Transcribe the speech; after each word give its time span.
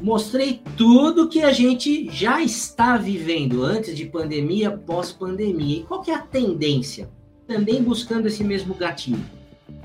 mostrei 0.00 0.62
tudo 0.76 1.28
que 1.28 1.42
a 1.42 1.52
gente 1.52 2.08
já 2.10 2.40
está 2.42 2.96
vivendo 2.96 3.62
antes 3.62 3.96
de 3.96 4.06
pandemia, 4.06 4.70
pós-pandemia. 4.70 5.80
E 5.80 5.82
qual 5.82 6.02
que 6.02 6.10
é 6.10 6.14
a 6.14 6.20
tendência? 6.20 7.10
Também 7.46 7.82
buscando 7.82 8.26
esse 8.26 8.42
mesmo 8.42 8.74
gatilho. 8.74 9.24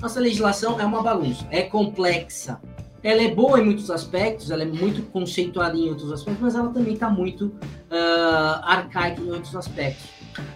Nossa 0.00 0.20
legislação 0.20 0.80
é 0.80 0.84
uma 0.84 1.02
bagunça, 1.02 1.46
é 1.50 1.62
complexa. 1.62 2.60
Ela 3.02 3.22
é 3.22 3.34
boa 3.34 3.60
em 3.60 3.64
muitos 3.64 3.90
aspectos, 3.90 4.50
ela 4.50 4.62
é 4.62 4.66
muito 4.66 5.02
conceituada 5.10 5.76
em 5.76 5.88
outros 5.88 6.10
aspectos, 6.10 6.42
mas 6.42 6.54
ela 6.54 6.70
também 6.70 6.94
está 6.94 7.08
muito 7.08 7.46
uh, 7.46 8.62
arcaica 8.62 9.20
em 9.20 9.30
outros 9.30 9.54
aspectos. 9.54 10.06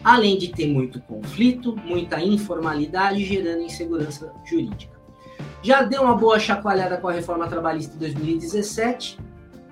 Além 0.02 0.36
de 0.36 0.48
ter 0.48 0.66
muito 0.66 1.00
conflito, 1.02 1.76
muita 1.76 2.20
informalidade, 2.20 3.24
gerando 3.24 3.62
insegurança 3.62 4.32
jurídica. 4.44 4.98
Já 5.62 5.82
deu 5.82 6.02
uma 6.02 6.16
boa 6.16 6.38
chacoalhada 6.38 6.96
com 6.96 7.08
a 7.08 7.12
reforma 7.12 7.46
trabalhista 7.46 7.92
de 7.92 7.98
2017, 7.98 9.18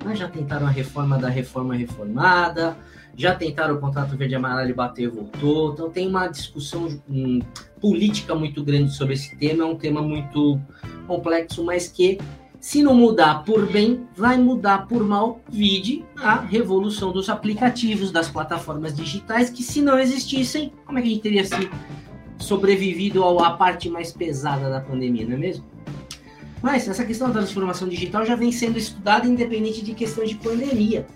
mas 0.05 0.19
já 0.19 0.29
tentaram 0.29 0.67
a 0.67 0.71
reforma 0.71 1.19
da 1.19 1.29
reforma 1.29 1.75
reformada, 1.75 2.77
já 3.17 3.35
tentaram 3.35 3.75
o 3.75 3.81
contrato 3.81 4.17
verde 4.17 4.35
amarelo 4.35 4.71
e 4.71 4.75
bateu 4.75 5.11
e 5.11 5.15
voltou. 5.15 5.73
Então 5.73 5.91
tem 5.91 6.07
uma 6.07 6.29
discussão 6.29 6.89
política 7.81 8.35
muito 8.35 8.63
grande 8.63 8.93
sobre 8.95 9.15
esse 9.15 9.37
tema, 9.37 9.65
é 9.65 9.67
um 9.67 9.77
tema 9.77 10.01
muito 10.01 10.61
complexo, 11.07 11.65
mas 11.65 11.89
que 11.89 12.19
se 12.61 12.83
não 12.83 12.95
mudar 12.95 13.45
por 13.45 13.71
bem, 13.71 14.07
vai 14.17 14.37
mudar 14.37 14.87
por 14.87 15.05
mal, 15.05 15.41
vide 15.49 16.05
a 16.17 16.41
revolução 16.41 17.13
dos 17.13 17.29
aplicativos, 17.29 18.11
das 18.11 18.29
plataformas 18.29 18.95
digitais, 18.95 19.49
que 19.49 19.63
se 19.63 19.81
não 19.81 19.99
existissem, 19.99 20.73
como 20.85 20.99
é 20.99 21.03
que 21.03 21.09
a 21.09 21.11
gente 21.11 21.23
teria 21.23 21.45
se 21.45 21.71
sobrevivido 22.39 23.25
à 23.41 23.53
parte 23.53 23.89
mais 23.89 24.13
pesada 24.13 24.69
da 24.71 24.81
pandemia, 24.81 25.27
não 25.27 25.35
é 25.35 25.39
mesmo? 25.39 25.65
Mas 26.63 26.89
essa 26.89 27.05
questão 27.05 27.29
da 27.29 27.35
transformação 27.35 27.89
digital 27.89 28.25
já 28.25 28.35
vem 28.35 28.51
sendo 28.51 28.79
estudada 28.79 29.27
independente 29.27 29.83
de 29.85 29.95
questões 29.95 30.31
de 30.31 30.37
pandemia. 30.37 31.07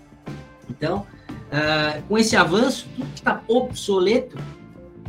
Então, 0.69 0.99
uh, 0.99 2.01
com 2.07 2.17
esse 2.17 2.35
avanço, 2.35 2.87
tudo 2.95 3.07
que 3.09 3.19
está 3.19 3.43
obsoleto, 3.47 4.37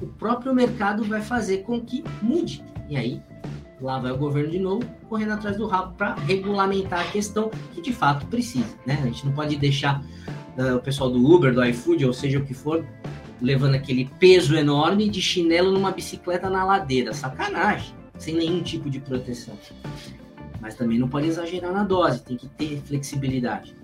o 0.03 0.07
próprio 0.07 0.55
mercado 0.55 1.05
vai 1.05 1.23
fazer 1.23 1.59
com 1.59 1.81
que 1.81 2.03
mude. 2.21 2.65
E 2.89 2.97
aí, 2.97 3.23
lá 3.81 3.99
vai 3.99 4.11
o 4.11 4.19
governo 4.19 4.51
de 4.51 4.59
novo, 4.59 4.85
correndo 5.09 5.33
atrás 5.33 5.57
do 5.57 5.67
rabo 5.67 5.95
para 5.95 6.15
regulamentar 6.15 7.01
a 7.01 7.11
questão 7.11 7.51
que 7.73 7.81
de 7.81 7.93
fato 7.93 8.27
precisa. 8.27 8.75
Né? 8.85 8.99
A 9.03 9.07
gente 9.07 9.25
não 9.25 9.33
pode 9.33 9.57
deixar 9.57 10.03
uh, 10.59 10.77
o 10.77 10.81
pessoal 10.81 11.11
do 11.11 11.25
Uber, 11.25 11.55
do 11.55 11.65
iFood, 11.65 12.05
ou 12.05 12.13
seja 12.13 12.39
o 12.41 12.45
que 12.45 12.55
for, 12.55 12.85
levando 13.41 13.77
aquele 13.77 14.11
peso 14.19 14.57
enorme 14.57 15.09
de 15.09 15.23
chinelo 15.23 15.71
numa 15.71 15.93
bicicleta 15.93 16.51
na 16.51 16.65
ladeira. 16.65 17.15
Sacanagem, 17.15 17.95
sem 18.19 18.35
nenhum 18.35 18.63
tipo 18.63 18.91
de 18.91 18.99
proteção 18.99 19.57
mas 20.65 20.75
também 20.75 20.99
não 20.99 21.07
pode 21.07 21.27
exagerar 21.27 21.75
na 21.75 21.85
dose, 21.85 22.23
tem 22.23 22.39
que 22.39 22.49
ter 22.49 22.81
flexibilidade. 22.87 23.77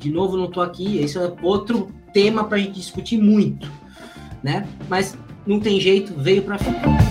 De 0.00 0.10
novo, 0.10 0.36
não 0.36 0.46
estou 0.46 0.64
aqui, 0.64 0.98
esse 0.98 1.16
é 1.16 1.32
outro 1.42 1.92
tema 2.12 2.42
para 2.42 2.56
a 2.56 2.60
gente 2.60 2.72
discutir 2.72 3.18
muito, 3.18 3.70
né? 4.42 4.68
Mas 4.88 5.16
não 5.46 5.60
tem 5.60 5.80
jeito, 5.80 6.12
veio 6.14 6.42
para 6.42 6.58
ficar. 6.58 7.07